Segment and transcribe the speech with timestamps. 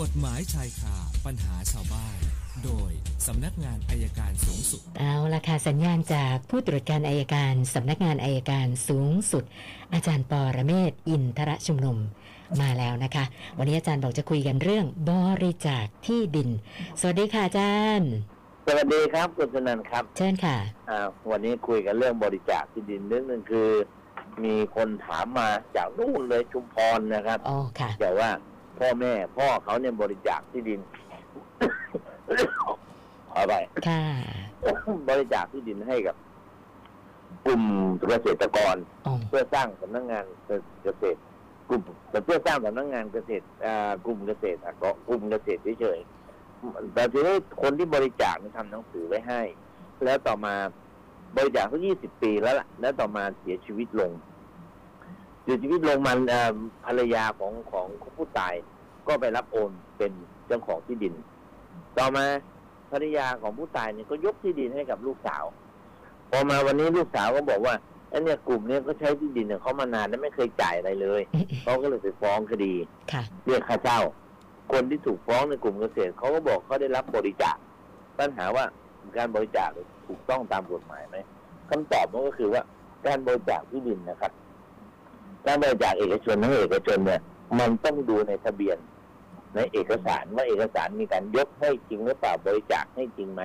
[0.00, 0.96] กฎหมายชายคา
[1.26, 2.18] ปัญหาชาวบ้าน
[2.64, 2.92] โดย
[3.26, 9.44] สำนักงานอายการสูงสุด เอาละค่ะสัญญาณจากผู้ตรวจการอายการสำนักงานอายการสูงสุด
[9.94, 11.98] อาจารย์ปอระเมศวร์อินทรชุมนุม
[12.60, 13.24] มาแล้วนะคะ
[13.58, 15.12] วันนี้อาจารย์บอกจะคุยกันเรื่องบ
[15.44, 16.48] ริจาคที่ดิน
[17.00, 18.10] สวัสดีค่ะอาจารย์
[18.66, 20.56] สวัสดีครับคุณสนันท์ครับ เชิญค่ะ
[20.90, 20.98] อ่า
[21.30, 23.68] วันนี้คุยกันเรื่องบริจาคที่ดินเรื่องหนึ่งคือ
[24.44, 28.30] มีคนถามมาจากนู่นเลยชุมพรนะครับอ๋อค่ะแต่ว่า
[28.78, 30.80] พ่อแม่พ่อเขาเนี่ยบริจาคที่ดิน
[33.30, 33.54] ขอไป
[33.88, 34.02] ค่ะ
[35.10, 36.16] บริจาคที่ดินให้กับ
[37.46, 37.62] กลุ่ม
[38.08, 40.24] เกษตรกร อ๋อเพื่อสร้างสำนักงาน
[40.84, 41.18] เกษตร
[41.68, 41.82] กลุ่ม
[42.24, 49.42] เพื่อสร้างสำนักงานเกษตรอ่ากลุ่มเกษตรอะก็กลุ่มเกษตรเฉยๆแต่ทีนี้คนที่บริจาคเนี่ยทำหนังสือไว้ให้
[50.04, 50.54] แล้วต่อมา
[51.36, 58.54] บริจาคสักยี่สิบปีแล้วล่ะ แล้วต่อมาเสียชีวิตลงเสียชีวิตลงมันเอ่อภรรยาของของผู้ตาย
[59.08, 60.12] ก็ไปรับโอนเป็น
[60.46, 61.14] เจ้าของที่ดิน
[61.98, 62.24] ต่อมา
[62.90, 65.44] ภรรยาของผู้ตายเนี่ยก็ยกที่ดินให้กับลูกสาว
[66.30, 67.74] พอมาวันนี้ลูกสาวก็บอกว่า
[68.10, 71.22] ไอ้เนี่ยกลุ่มเนี้ยก็ใช้ที่ดินเนี่ยเขามานานแล้วไม่เคยจ่ายอะไรเลย
[71.64, 72.74] เขาก็เลยไปฟ้องคดี
[73.12, 74.00] ค่ะเรียกค่าเช่า
[74.72, 77.56] คนที่ถูกฟ้องในกลุ่มเกษตรเขาก็บอกเขาได้รับบริจาค
[78.18, 78.64] ปัญหาว่า
[79.16, 79.70] การบริจาค
[80.06, 81.18] ถูกต้องตามกฎหมายไหม
[81.70, 82.62] คำตอบมันก็คือว่า
[83.06, 84.32] การบริจาคที่ดินนะครับ
[85.48, 87.20] การบริจาคเอกชนทั้งเอกชนเนี่ย
[87.58, 88.78] มันต้องดูในทะเบียน
[89.54, 93.42] ในเอกสารว่าเอกสารมีการยกให้จริงหรือเปล่าบริจาคให้จริงไหม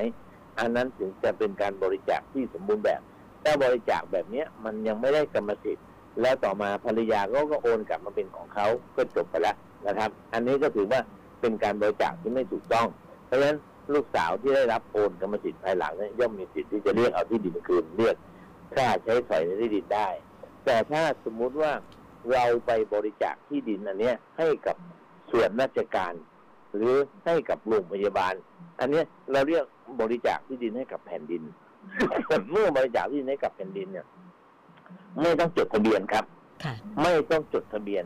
[0.59, 3.01] อันนั้นถึงจะเป็นการบริจาคที่สมบูรณ์แบบ
[3.43, 5.85] ถ้าบริจาคแบบเนี้ยมันยังไม่ได้กรรมสิทธิ์
[6.21, 9.55] แล้วต่อมาภรรยาก็ก็โอนกลับมาเป็นของเขาก็จบไปแล้ว
[9.87, 11.01] นะครับ อันนี้ก็ถือว่า
[11.41, 12.87] เป็นการบริจาคที่ไม่ถูกต้อง
[13.25, 13.55] เพราะฉะนั้น
[13.93, 18.15] ลูกสาวที่ได้รับโอนกรรมสิทธิ์ภายหลังเนี่ยย่อมมีสิทธิ์ที่จะเรียกเอาที่ดินคืนเรียก
[18.75, 20.07] ค่าใช้สอยในที่ดินได้
[20.65, 21.71] แต่ถ้าสมมุติว่า
[22.31, 24.75] เราไปบริจาคที่ดินอันเนี้ยให้กับ
[25.31, 26.13] ส่วนราชการ
[26.75, 28.33] หรือให้กับโรงพยาบาล
[28.79, 29.65] อันเนี้ยเราเรียก
[30.01, 31.41] บริจาคที่ดินให้กับแผ่นดิน
[32.51, 34.05] เมื่อบริจาคที่ดินให้กับแผ่นดินเนี่ย
[35.21, 36.25] ไม่ต้องจดทะเบียนครับ
[36.63, 38.03] ค่ะไม่ต้องจดทะเบียน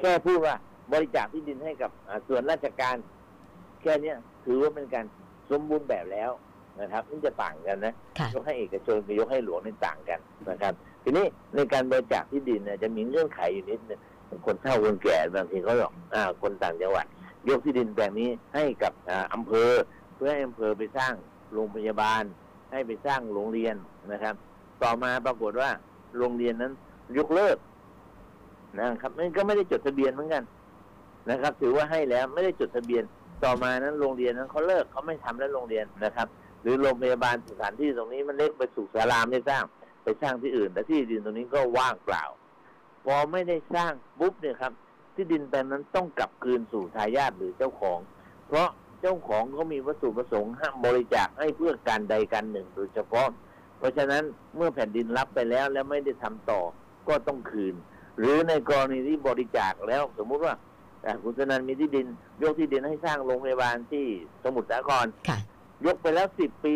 [0.00, 0.54] แค่พูดว่า
[0.92, 2.96] บริจาคที่ดินให้กับอ่าส่วนราชการ
[3.82, 5.04] แค่เนี้ยถือว่าเป็นการ
[5.50, 6.30] สมบูรณ์แบบแล้ว
[6.80, 10.20] นะครับนี่จะต่างกันนะค่ะยกให้เอกชนกับยกให้หลวงนี่ต่างกัน
[10.50, 10.74] นะครับ
[11.08, 14.00] ทีนี้ในการบริจาคที่ดินเนี่ยจะมีเงื่อนไขอยู่นิดนึง
[14.46, 17.06] คนเฒ่าคนแก่บางทีเขาบอกอ่าคนต่างจังหวัด
[17.48, 19.70] ยกที่ดินแปลงนี้ให้กับอ่าอำเภอ
[20.14, 21.14] เพื่อให้อำเภอไปสร้าง
[21.52, 22.22] โรงพยาบาล
[22.72, 23.76] ให้ไปสร้างโรงเรียน
[24.12, 24.34] นะครับ
[24.82, 25.70] ต่อมาปรากฏว่า
[26.18, 26.72] โรงเรียนนั้น
[27.18, 27.56] ยกเลิก
[28.78, 30.44] นะครับมันก็ไม่ได้จดทะเบียนเหมือนกัน
[31.30, 33.02] นะครับ ถือว่าให้แล้วไม่ได้จดทะเบียน
[33.44, 36.28] ต่อมานั้นโรงเรียนนั้นเขาเลิกเขาไม่ทำแล้วโรงเรียนนะครับ
[36.62, 39.64] หรือโรงพยาบาลสถานที่ตรงนี้มันเล็กไปสุขศาลามไม่สร้าง
[40.08, 42.24] ไปสร้างที่อื่น แต่ที่ดินตรงนี้ก็ว่างเปล่า
[43.04, 44.72] พอไม่ได้สร้างปุ๊บเนี่ยครับ
[45.14, 47.98] ที่ดินแปลงนั้นต้องกลับคืนสู่ทายาทหรือเจ้าของ
[48.48, 48.68] เพราะ
[49.00, 53.28] เจ้าของเขามีวัตถุประสงค์ห้ามบริจาคให้เพื่อการใดการหนึ่ง โดยเฉพาะ
[53.78, 54.22] เพราะฉะนั้น
[54.56, 56.60] เมื่อแผ่นดินรับไปแล้วแล้วไม่ได้ทำต่อ
[57.08, 57.74] ก็ต้องคืน
[58.18, 60.54] หรือในกรณีที่บริจาคแล้วสมมุติว่า
[61.04, 62.06] อะคุณสนันมีที่ดิน
[62.42, 64.06] ยกที่ดินให้สร้างโรงพยาบาลที่
[64.44, 65.38] สมุทรสาครค่ะ
[65.86, 66.74] ยกไปแล้วสิบปี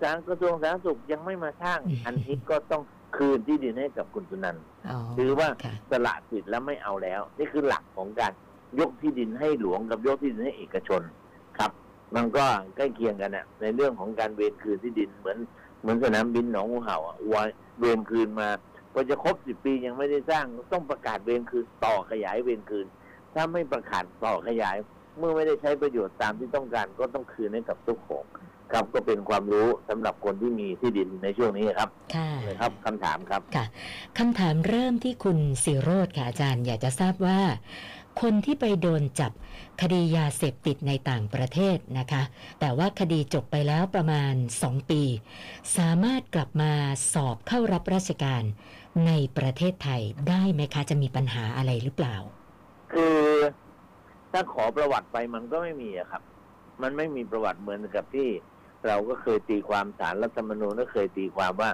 [0.00, 2.82] สาธารณกระทรวงสาธารณสุขยังไม่มาสร้างอืมอันนี้ก็ต้อง
[3.16, 8.32] คืนที่ดินให้กับคุณสุนันท์อ๋อถือว่าค่ะสละสิทธิ์แล้วไม่เอาแล้ว นี่คือหลักของการ
[8.80, 11.02] ยกที่ดินให้หลวงกับยกที่ดินให้เอกชน
[11.58, 11.70] ครับ
[12.14, 12.44] มันก็
[12.76, 15.38] ใกล้เคียงกันนะในเรื่องของการเวรคืนที่ดินเหมือน
[15.80, 18.48] เหมือนสนามบินหนองงูเห่าอะวายเวรคืนมา
[18.92, 22.86] พอจะครบสิบปียังไม่ได้สร้างต้องประกาศเวรคืนต่อขยายเวรคืน
[23.34, 24.76] ถ้าไม่ประกาศต่อขยาย
[25.18, 28.24] เมื่อไม่ได้ใช้ประโยชน์ตามที่ต้องการก็ต้องคืนให้กับเจ้าของ
[28.72, 33.64] ครับก็เป็นความรู้สำหรับคนที่มีที่ดินในช่วงนี้ครับค่ะนะครับคำถามครับค่ะ
[34.18, 37.40] คำถามเริ่มที่คุณสิโรธค่ะอาจารย์ อยากจะทราบว่า
[38.22, 39.32] คนที่ไปโดนจับ
[39.82, 42.22] คดียาเสพติดในต่างประเทศนะคะ
[42.60, 45.02] แต่ว่าคดีจบไปแล้วประมาณ 2 ปี
[45.76, 46.72] สามารถกลับมา
[47.14, 48.42] สอบเข้ารับราชการ
[49.06, 52.16] ในประเทศไทยได้ไหมคะ จะมีปัญหาอะไรหรือเปล่า
[52.92, 53.18] คือ
[54.32, 56.22] ถ้าขอประวัติไปมันก็ไม่มีอะครับ
[56.82, 58.28] มันไม่มีประวัติเหมือนกับที่
[58.88, 61.70] เราก็เคยตีความสารรัฐธรรมนูญก็เคยตีความว่า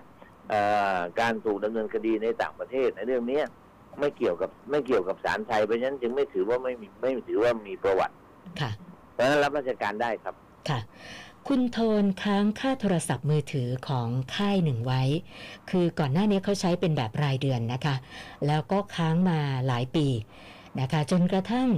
[0.50, 0.60] เอ่
[0.96, 3.44] อการถูกดำเนินคดีในต่างประเทศในเรื่องเนี้ย
[4.00, 8.14] ไม่เกี่ยวกับไม่เกี่ยวกับสารไทยเพราะฉะนั้นจึงไม่ถือว่าไม่มีไม่ถือว่ามีประวัติ
[8.60, 8.70] ค่ะ
[9.12, 10.34] เพราะฉะนั้นรับราชการได้ครับ
[10.68, 10.80] ค่ะ
[11.48, 15.02] คุณโทนค้างค่าโทรศัพท์มือถือของค่ายหนึ่งไว้
[15.70, 17.96] คือก่อนหน้านี้เขาใช้เป็นแบบรายเดือนนะคะ
[18.46, 20.06] แล้วก็ค้างมาหลายปี
[20.80, 21.68] นะคะ จนกระทั่ง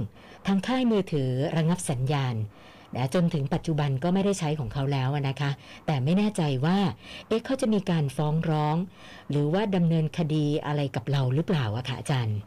[0.47, 2.35] ทางค่ายมือถือระงับสัญญาณ
[2.95, 5.51] นะจนถึงปัจจุบันก็ไม่ได้ใช้ของเขาแล้วนะคะ
[5.85, 6.77] แต่ไม่แน่ใจว่า
[7.27, 8.75] เอ๊ะเขาจะมีการฟ้องร้อง
[9.29, 12.37] หรือว่าดำเนินคดีอะไรกับเราหรือเปล่าอะคะอาจารย์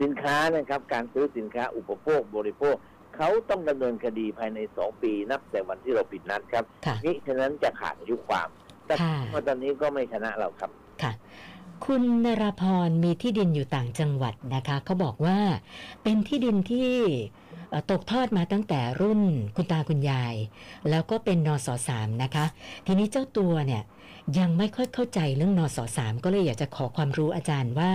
[0.00, 2.78] สินค้านะครับ การซื้อสินค้าอุปโภคบริโภคข
[3.16, 8.48] เขาต้องดำเนินคดีภายในสองปีนับแต่วันที่เราปิดนัดครับค่ะนี่ฉะนั้นจะขาดอายุความ
[8.86, 10.70] แต่ค่ะว่าตอนนี้ก็ไม่ชนะเราครับ
[11.02, 11.12] ค่ะ
[11.84, 15.38] คุณนราพรมีที่ดินอยู่ต่างจังหวัดนะคะเขาบอกว่า
[16.02, 16.90] เป็นที่ดินที่
[17.90, 19.20] ตกทอดมาตั้งแต่รุ่น
[19.56, 20.34] คุณตาคุณยาย
[20.90, 22.44] แล้วก็เป็นนสสามนะคะ
[22.86, 23.82] ทีนี้เจ้าตัวเนี่ย
[24.38, 27.90] ยังไม่ค่อยเข้าใจเรื่องนสสามก็เลยอยากจะขอความรู้อาจารย์ว่า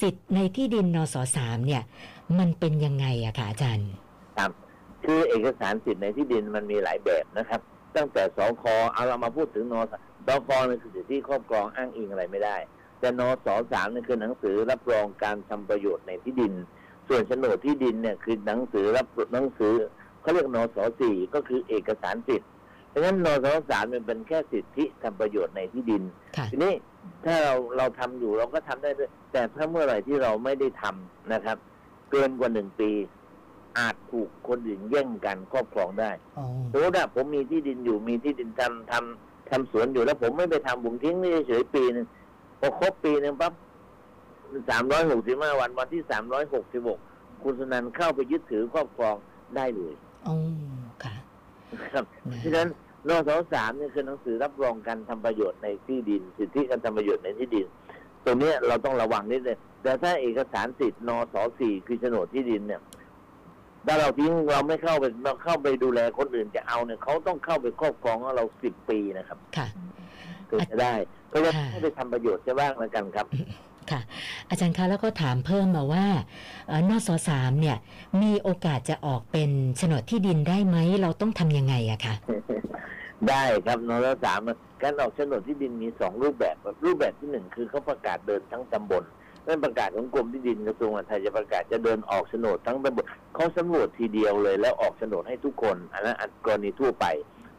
[0.00, 1.82] สิทธิ์ในที่ดินนสสามเนี่ย
[2.38, 3.88] มันเป็นยังไงอะคะอาจารย์
[4.38, 4.50] ครับ
[5.04, 7.60] คือเอกสารสิทธิ์ในที่ดินมันมีหลายแบบนะครับ
[7.96, 9.94] ตั้งแต่สองคอเอาเรามาพูดถึงนส
[10.26, 12.56] สคนี่คือสิทธิครอบครองอ้างอิงอะไรไม่ได้
[13.00, 16.52] แต่นสสามนี่คือหนังสือรับรองการทำประโยชน์ในที่ดิน
[17.08, 19.72] ส่วนโฉนดที่ดินเนี่ยคือหนังสือรับหนังสือ
[20.20, 22.50] เขาเรียกนสสี่ก็คือเอกสารสิทธิ์
[22.92, 26.02] ดังนั้นนสสามมันเป็นแค่สิทธิทำประโยชน์ในที่ดิน
[26.36, 26.72] ค่ะทีนี้
[27.24, 31.56] ถ้าเราเราทำอยู่เราก็ทำได้ด้วยแต่ถ้าเมื่อไหร่ที่เราไม่ได้ทำนะครับ
[32.10, 32.90] เกินกว่าหนึ่งปี
[33.78, 42.06] อาจถูกคนอื่นแย่งกันครอบครองได้อ๋อสมมติว่าผมมีที่ดินอยู่มีที่ดินทำทำทำสวนอยู่แล้วผมไม่ไปทำผมทิ้งนี่เฉยๆปีหนึ่ง
[42.60, 43.52] พอครบปีหนึ่งปั๊บ
[44.70, 46.98] สามร้อยหกสิบห้าวันวันที่สามร้อยหกสิบหก
[47.42, 49.16] คุณสนันเข้าไปยึดถือครอบครอง
[49.56, 49.94] ได้เลย
[50.26, 50.34] อ๋อ
[51.02, 51.14] ค่ะ
[51.92, 52.68] ครับนะฉะนั้น
[53.08, 57.66] นสสามเนี่ยคือหนังสือรับรองการทำประโยชน์ในที่ดิน สิทธิการทำประโยชน์ในที่ดิน
[58.24, 62.80] ตรงเนี้ยเราต้องระวังนิดเลยแต่ถ้าเอกสารสิทธิ์นสสี่คือโฉนดที่ดินเนี่ย
[63.86, 69.66] ถ้าเราทิ้งเราไม่เข้าไปเราเข้าไปดูแลคนอื่นจะเอาเนี่ยเขาต้องเข้าไปครอบครองของเราสิบปีนะครับ ค่ะ
[70.50, 70.94] ถึงจะได้
[71.32, 73.26] ก็เลยค่ะให้ไปทำประโยชน์จะบ้างแล้วกันครับ
[73.90, 74.00] ค่ะ
[74.48, 76.06] อาจารย์คะแล้วก็ถามเพิ่มมาว่า
[76.68, 77.76] เอ่อนสสามเนี่ย
[78.22, 82.14] มีโอกาสจะออกเป็นโฉนดที่ดินได้ไหมเราต้องทำยังไงอะคะ
[83.28, 84.40] ได้ครับนสสาม
[84.82, 89.04] การออกโฉนดที่ดินมีสองรูปแบบครับรูปแบบที่หนึ่งคือเขาประกาศเดินทั้งตำบล
[89.46, 93.04] นั่นประกาศของกรมที่ดินกระทรวงมหาดไทยจะประกาศจะเดินออกโฉนดทั้งตำบล
[93.34, 97.06] เขาสำรวจทีเดียวเลย แล้วออกโฉนดให้ทุกคน อันนั้นอันกรณีทั่วไป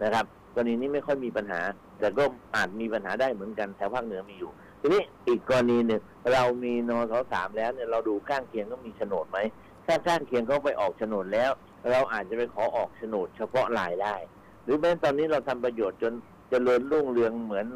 [0.03, 0.25] นะครับ
[0.57, 1.61] กรณีนี้ไม่ค่อยมีปัญหา
[1.99, 2.23] แต่ก็
[2.55, 4.51] อาจมีปัญหาได้เหมือนกันแถวภาคเหนือมีอยู่
[4.81, 6.01] ทีนี้อีกกรณีหนึ่ง
[6.33, 9.39] เรามีนสสามแล้วเนี่ยเราดูข้างเคียงก็มีโฉนดไหม
[9.85, 11.51] ถ้าข้างเคียงเขาไปออกโฉนดแล้ว
[11.91, 14.15] เราอาจจะไปขอออกโฉนดเฉพาะรายได้
[14.63, 16.13] หรือแม้ตอนนี้เราทำประโยชน์จน
[16.49, 17.67] เจริญรุ่งเรืองเหมือน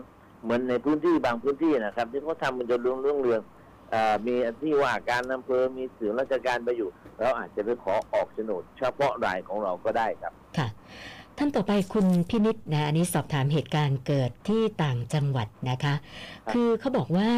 [0.44, 3.42] เหมือนในพื้นที่บางพื้นที่นะครับ ที่เขาทำมันจนรุ่งรุ่งเรือง
[4.26, 6.90] มีที่ว่าการอำเภอมีสื่อราชการไปอยู่
[7.20, 10.68] เราอาจจะไปขอออกโฉนดเฉพาะรายของเราก็ได้ครับ ค่ะ
[11.44, 15.94] ท่านต่อไปคุณพินิษนะอันนี้สอบถามเหตุการณ์เกิดที่ต่างจังหวัดนะคะ
[16.52, 17.32] คือเขาบอกว่า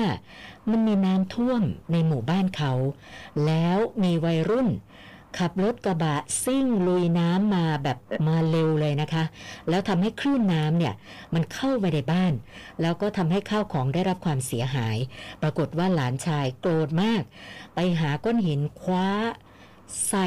[0.69, 1.61] มันมีน้ำท่วม
[1.91, 2.73] ในหมู่บ้านเขา
[3.45, 4.67] แล้วมีวัยรุ่น
[5.37, 7.97] ขับรถกระบะซิ่งลุยน้ำมาแบบ
[8.27, 9.23] มาเร็วเลยนะคะ
[9.69, 10.93] แล้วทำให้คลื่นน้ำเนี่ย
[11.33, 12.33] มันเข้าไปในบ้าน
[12.81, 14.97] แล้วก็ทำให้ข้าวของได้รับความเสียหาย
[15.41, 17.23] ปรากฏว่าหลานชายโกรธมาก
[17.75, 19.07] ไปหาก้อนหินคว้า
[20.09, 20.25] ใส่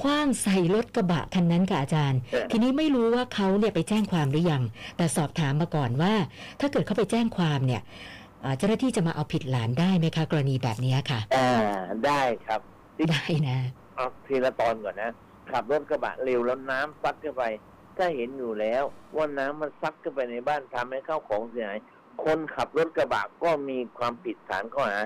[0.00, 4.62] คว้างใส่รถกระบะคันนั้นค่ะอาจารย์เออทีนี้ไม่รู้ว่าเขาเนี่ยไปแจ้งความหรือยัง
[4.96, 6.12] แต่สอบถามมาก่อนว่า
[6.60, 7.82] ถ้าเกิดเขาไปแจ้งความเนี่ย
[8.42, 11.50] เอ่อเจ้าหน้าที่จะมาเอาผิดหลานได้ไหมคะ กรณีแบบนี้ค่ะอ่า
[12.06, 12.60] ได้ครับ
[13.10, 13.58] ได้นะ
[13.96, 15.10] เอาทีละตอนก่อนนะ
[15.50, 17.44] ขับรถกระบะเร็วแล้วน้ำซัดเข้าไป
[17.96, 18.82] ถ้าเห็นอยู่แล้ว
[19.16, 21.78] ว่าน้ำมันซัดเข้าไปในบ้านทำให้ข้าวของเสียหาย
[22.24, 25.00] คนขับรถกระบะก็มีความผิดฐานข้อหา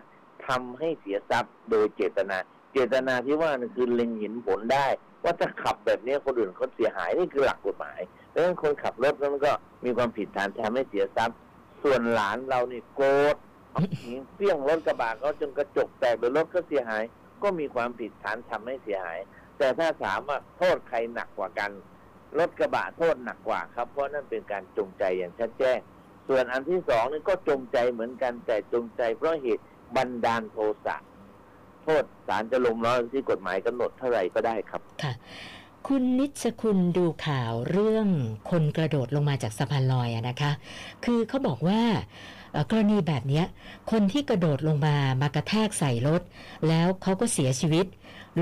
[0.47, 2.39] ทำให้เสียทรัพย์โดยเจตนา
[2.73, 4.87] เจตนาที่ว่านั่นคือเล็งเห็นผลได้
[5.25, 8.01] ว่าถ้าขับแบบนี้คนอื่นเขาเสียหายนี่คือหลักกฎหมาย
[8.33, 9.53] ดังนั้นคนขับรถนั้นก็
[9.85, 11.39] มีความผิดฐานทำให้เสียทรัพย์
[11.83, 13.37] ส่วนหลานเรานี่โกรธ
[13.73, 17.03] เอาหินเปี้ยงรถกระบะเขาจนกระจกแตกหรือรถก็เสียหาย
[17.43, 19.19] ก็มีความผิดฐานทำให้เสียหาย
[19.59, 21.71] แต่ถ้าถามว่าโทษใครหนักกว่ากัน
[22.39, 25.79] รถกระบะโทษหนักกว่าครับ เพราะนั่นเป็นการจงใจอย่างชัดแจ้ง
[26.29, 29.65] ส่วนอันที่สองนี่ก็จงใจเหมือนกันแต่จงใจเพราะเหตุ
[29.97, 30.97] บันดาลโทสะ
[31.89, 35.13] ทษศาลจะลงร้อยที่กฎหมายกำหนดเท่าไหร่ก็ได้ครับค่ะ
[35.89, 38.09] คุณนิชคุณดูข่าวเรื่อง
[38.51, 40.53] คนกระโดดลงมาจากสะพานลอยอะนะคะ
[41.05, 41.81] คือเขาบอกว่า
[42.53, 43.45] เอ่อกรณีแบบเนี้ย
[43.91, 46.23] คนที่กระโดดลงมามากระแทกใส่รถ
[46.69, 47.87] แล้วเขาก็เสียชีวิต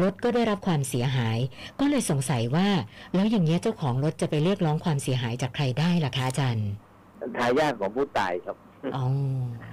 [0.02, 1.38] รถก็ได้รับความเสียหาย
[1.80, 2.68] ก็เลยสงสัยว่า
[3.14, 6.68] แล้วอย่างเงี้ยเจ้าของรถจะไปเรียกร้องความเสียหายจากใครได้ล่ะคะอาจารย์
[7.38, 8.56] ทายาทของผู้ตายครับ
[8.96, 9.04] อ๋อ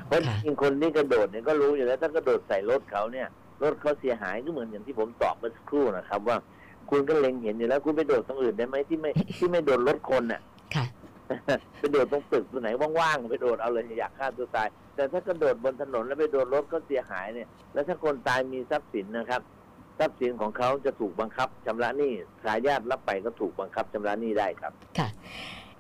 [0.08, 3.28] เพราะค่ะจริงๆคนที่กระโดดเนี่ยก็รู้อยู่แล้วถ้ากระโดดใส่รถเขาเนี่ย
[3.62, 6.38] รถเขาเสียหายก็เหมือนอย่างที่ผมตอบเมื่อสักครู่นะครับ ว่า
[6.90, 10.42] คุณก็เล็งเห็นอยู่แล้ว คุณไปโดดตรงอื่นได้ไหมที่ไม่ที่ไม่โดนรถคนน่ะ
[10.76, 10.86] ค่ะ
[11.80, 12.70] ไปโดดตรงตึกตัวไหน
[13.00, 19.42] ว่างๆไปโดดเอาเลยอยากฆ่าตัวตาย แต่ถ้ากระโดดบนถนนแล้วไปโดนรถก็เสียหายเนี่ย แล้วถ้าคนตายมีทรัพย์สินนะครับ
[20.00, 22.12] ทรัพย์สินของเขาจะถูกบังคับชำระหนี้
[22.44, 25.08] ทายาทรับไปก็ถูกบังคับชำระหนี้ได้ครับ ค่ะ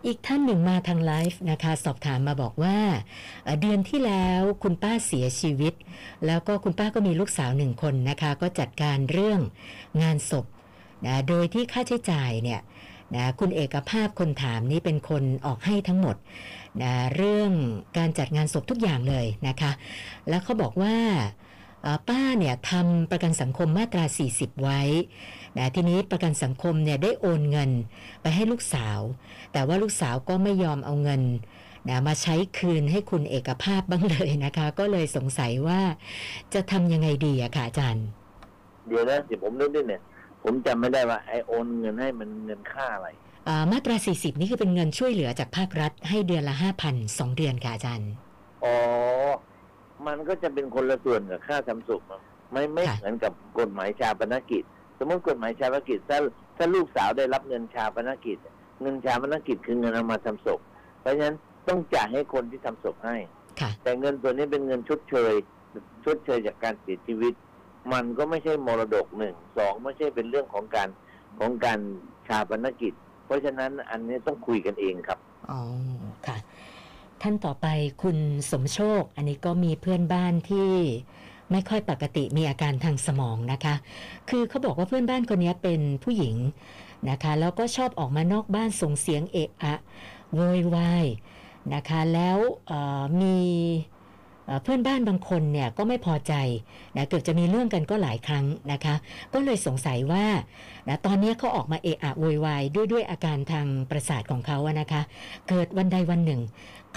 [0.05, 2.77] อีกท่านหนึ่งมาทางไลฟ์นะคะ สอบถามมาบอกว่า
[3.61, 5.73] เดือนที่แล้วคุณป้าเสียชีวิต
[6.25, 9.39] แล้วก็คุณป้าก็มีลูกสาวหนึ่งคนนะคะ ก็จัดการเรื่อง
[10.01, 10.45] งานศพ
[11.05, 12.61] นะโดยที่ค่าใช้จ่ายเนี่ย
[13.15, 16.15] นะคุณเอกภาพคนถามนี้เป็นคนออกให้ทั้งหมด
[16.81, 17.51] นะเรื่อง
[17.97, 19.71] การจัดงานศพทุกอย่างเลยนะคะ
[20.29, 20.95] แล้วเขาบอกว่า
[22.07, 24.81] ป้าเนี่ยทำประกันสังคมมาตรา 40 ไว้
[25.57, 27.71] นะทีนี้ประกันสังคมเนี่ยได้โอนเงิน
[28.21, 28.99] ไปให้ลูกสาว
[29.53, 31.21] แต่ว่าลูกสาวก็ไม่ยอมเอาเงิน
[31.89, 35.81] นะมาใช้คืนให้คุณเอกภาพบ้างเลยนะคะ ก็เลยสงสัยว่า
[36.53, 38.05] จะทำยังไงดีอะค่ะอาจารย์
[38.87, 40.01] เดี๋ยวนะสิผมนึกด้วยเนี่ย
[40.43, 43.07] ผมจำไม่ได้ว่าไอโอนเงินให้มันเงินค่าอะไร
[43.47, 48.09] อ่ามาตรา 40 นี่คือเป็นเงินช่วยเหลือจากภาครัฐให้เดือนละ 5,000 2 เดือนค่ะอาจารย์
[48.63, 48.75] อ๋อ
[50.07, 54.63] มันก็จะเป็นคนละส่วนกับค่าทำศพอะไม่ไม่ค่ะเหมือนกับกฎหมายชาปนกิจ
[54.97, 56.17] สมมติกฎหมายชาปนกิจถ้า
[56.57, 58.37] ถ้าลูกสาวได้รับเงินชาปนกิจ
[58.81, 60.59] เงินชาปนกิจคือเงินเอามาทำศพ
[61.01, 63.17] เพราะฉะนั้นต้องจ่ายให้คนที่ทำศพให้
[63.59, 65.33] ค่ะแต่เงินตัวนี้เป็นเงินชดเชย
[66.05, 67.33] ชดเชยจากการเสียชีวิต
[67.93, 70.89] มันก็ไม่ใช่มรดกหนึ่งสองไม่ใช่เป็นเรื่องของการ
[71.39, 71.79] ของการ
[72.27, 72.93] ชาปนกิจ
[73.25, 75.19] เพราะฉะนั้นอันนี้ต้องคุยกันเองครับ
[75.51, 75.61] อ๋อ
[76.03, 76.12] ค่ะ
[77.25, 77.67] ท่านต่อไป
[78.03, 78.17] คุณ
[78.51, 80.69] สมโชค อันนี้ก็มีเพื่อนบ้านที่
[81.51, 83.75] ไม่ค่อยปกติมีอาการทางสมองนะคะ
[84.29, 86.35] คือเขาบอกว่าเพื่อนบ้านคนนี้เป็นผู้หญิง
[87.09, 89.75] นะคะ แล้วก็ชอบออกมานอกบ้านส่งเสียงเอะอะ
[90.33, 91.05] โวยวาย
[91.73, 92.37] นะคะ แล้ว
[93.21, 93.37] มี
[94.45, 96.33] เอ่อเพื่อนบ้านบางคนเนี่ยก็ไม่พอใจ
[96.95, 98.95] นะเกือบจะมีเรื่องกันก็หลายครั้งนะคะ
[99.33, 100.25] ก็เลยสงสัยว่า
[100.87, 105.01] นะตอนนี้เขาออกมาเอะอะโวยวายด้วยด้วยอาการทางประสาทของเขาอะนะคะ
[105.49, 106.41] เกิดวันใดวันหนึ่ง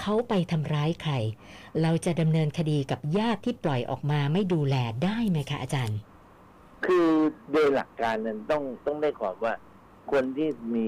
[0.01, 1.13] เขาไปทำร้ายใคร
[1.81, 5.99] เราจะดำเนินคดีกับญาติที่ปล่อยออกมาไม่ดูแลได้ไหมคะอาจารย์
[6.85, 7.07] คือ
[7.51, 9.53] โดยหลักการนั้นต้องต้องได้ความว่า
[10.11, 10.87] คนที่มี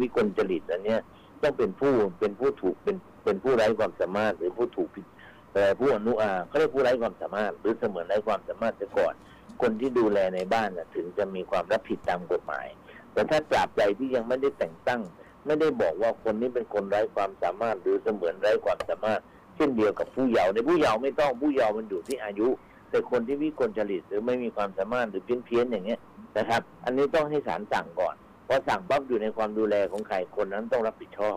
[0.00, 1.00] วิกลจริตอันเนี้ย
[1.42, 5.06] ต้องเป็นผู้เป็นผู้ถูกเป็นเป็นผู้ไร้ความสามารถหรือผู้ถูกผิด
[5.54, 9.14] แต่ผู้อนุอาเขาเรียกผู้ไร้ความสามารถ หรือเสมือนไร้ความสามารถเสียก่อน
[9.62, 12.66] คนที่ดูแลในบ้านน่ะถึงจะมีความรับผิดตามกฎหมาย
[13.12, 15.00] แต่ถ้าตราบใดที่ยังไม่ได้แต่งตั้ง
[15.46, 19.20] ไม่ได้บอกว่าคนนี้เป็นคนไร้ความสามารถหรือเสมือนไร้ความสามารถ
[19.56, 22.48] เช่นเดียวกับผู้เยาว์ในผู้เยาว์ไม่ต้องผู้เยาว์มันอยู่ที่อายุ
[22.90, 26.00] แต่คนที่วิกลจริตหรือไม่มีความสามารถหรือเพี้ยนเพี้ยนๆอย่างเงี้ย
[26.38, 28.14] นะครับ อันนี้ต้องให้ศาลสั่งก่อน
[28.46, 31.36] พอสั่งปั๊บอยู่ในความดูแลของใครคนนั้นต้องรับผิดชอบ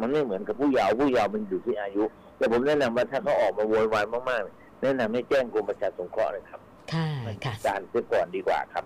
[0.00, 2.04] มันไม่เหมือนกับผู้เยาว์ผู้เยาว์มันอยู่ที่อายุ
[2.38, 6.60] แต่ผมแนะนำว่าถ้าเขาออกมาโวยวายมากๆเนี่ยแนะนำให้แจ้งกรมประชาสงเคราะห์เลยครับ
[6.92, 8.84] ค่ะมันค่ะการเสียก่อนดีกว่าครับ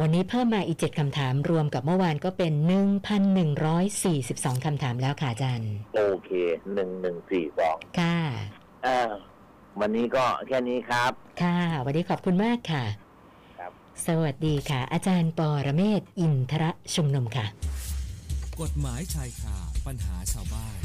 [0.00, 2.52] วันนี้เพิ่มมาอีก 7 คำถามรวมกับเมื่อวานก็เป็น
[3.38, 6.30] 1,142 คำถามแล้วค่ะอาจารย์ โอเค
[6.74, 8.16] หนึ่งหนึ่งสี่สองค่ะ
[8.86, 9.00] อ่า
[9.80, 12.84] วันนี้ก็แค่นี้ครับ ค่ะ วันนี้ขอบคุณมากค่ะ
[13.58, 13.72] ครับ
[14.06, 17.46] สวัสดีค่ะ อาจารย์ปอระเมศวร์อินทระชุมนุมค่ะ
[18.60, 20.78] กฎหมายชายคาปัญหาชาวบ้าน